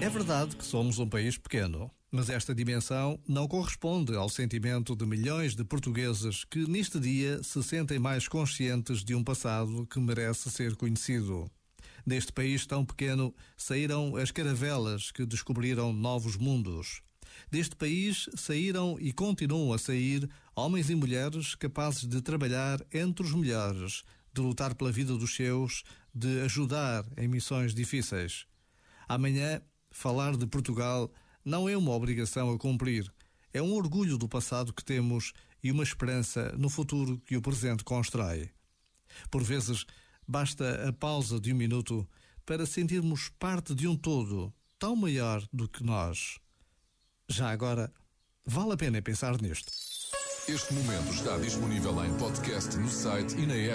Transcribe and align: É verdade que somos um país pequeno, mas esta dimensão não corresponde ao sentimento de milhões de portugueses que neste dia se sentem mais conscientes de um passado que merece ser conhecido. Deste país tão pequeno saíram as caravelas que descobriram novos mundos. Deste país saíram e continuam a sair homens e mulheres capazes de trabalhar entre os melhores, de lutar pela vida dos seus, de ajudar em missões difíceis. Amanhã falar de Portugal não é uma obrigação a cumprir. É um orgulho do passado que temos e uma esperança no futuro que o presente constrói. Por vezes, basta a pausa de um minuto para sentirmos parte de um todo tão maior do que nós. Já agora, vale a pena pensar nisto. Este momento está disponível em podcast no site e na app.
É 0.00 0.08
verdade 0.08 0.54
que 0.54 0.64
somos 0.64 1.00
um 1.00 1.08
país 1.08 1.36
pequeno, 1.36 1.90
mas 2.08 2.30
esta 2.30 2.54
dimensão 2.54 3.18
não 3.26 3.48
corresponde 3.48 4.14
ao 4.14 4.28
sentimento 4.28 4.94
de 4.94 5.04
milhões 5.04 5.56
de 5.56 5.64
portugueses 5.64 6.44
que 6.44 6.68
neste 6.70 7.00
dia 7.00 7.42
se 7.42 7.60
sentem 7.64 7.98
mais 7.98 8.28
conscientes 8.28 9.02
de 9.02 9.12
um 9.12 9.24
passado 9.24 9.88
que 9.88 9.98
merece 9.98 10.48
ser 10.52 10.76
conhecido. 10.76 11.50
Deste 12.06 12.32
país 12.32 12.64
tão 12.64 12.84
pequeno 12.84 13.34
saíram 13.56 14.14
as 14.14 14.30
caravelas 14.30 15.10
que 15.10 15.26
descobriram 15.26 15.92
novos 15.92 16.36
mundos. 16.36 17.02
Deste 17.50 17.74
país 17.74 18.28
saíram 18.36 18.96
e 19.00 19.12
continuam 19.12 19.72
a 19.72 19.78
sair 19.78 20.30
homens 20.54 20.90
e 20.90 20.94
mulheres 20.94 21.56
capazes 21.56 22.06
de 22.06 22.22
trabalhar 22.22 22.80
entre 22.94 23.26
os 23.26 23.34
melhores, 23.34 24.04
de 24.36 24.42
lutar 24.42 24.74
pela 24.74 24.92
vida 24.92 25.16
dos 25.16 25.34
seus, 25.34 25.82
de 26.14 26.40
ajudar 26.42 27.06
em 27.16 27.26
missões 27.26 27.74
difíceis. 27.74 28.46
Amanhã 29.08 29.62
falar 29.90 30.36
de 30.36 30.46
Portugal 30.46 31.10
não 31.42 31.68
é 31.68 31.76
uma 31.76 31.92
obrigação 31.92 32.50
a 32.52 32.58
cumprir. 32.58 33.10
É 33.52 33.62
um 33.62 33.72
orgulho 33.72 34.18
do 34.18 34.28
passado 34.28 34.74
que 34.74 34.84
temos 34.84 35.32
e 35.62 35.72
uma 35.72 35.82
esperança 35.82 36.54
no 36.58 36.68
futuro 36.68 37.18
que 37.24 37.36
o 37.36 37.40
presente 37.40 37.82
constrói. 37.82 38.50
Por 39.30 39.42
vezes, 39.42 39.86
basta 40.28 40.86
a 40.88 40.92
pausa 40.92 41.40
de 41.40 41.52
um 41.52 41.56
minuto 41.56 42.06
para 42.44 42.66
sentirmos 42.66 43.30
parte 43.38 43.74
de 43.74 43.88
um 43.88 43.96
todo 43.96 44.52
tão 44.78 44.94
maior 44.94 45.42
do 45.50 45.66
que 45.66 45.82
nós. 45.82 46.38
Já 47.28 47.50
agora, 47.50 47.90
vale 48.44 48.72
a 48.72 48.76
pena 48.76 49.00
pensar 49.00 49.40
nisto. 49.40 49.72
Este 50.48 50.74
momento 50.74 51.12
está 51.12 51.36
disponível 51.38 52.04
em 52.04 52.16
podcast 52.18 52.76
no 52.76 52.88
site 52.88 53.34
e 53.36 53.46
na 53.46 53.54
app. 53.54 53.74